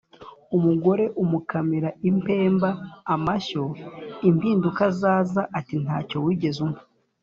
[0.57, 2.69] Umugore umukamira impenda
[3.13, 3.63] (amashyo)
[4.29, 6.83] impinduka zaza ati ntacyo wigeze umpa.